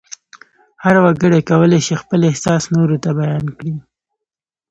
[0.83, 3.73] هر وګړی کولای شي خپل احساس نورو ته بیان کړي.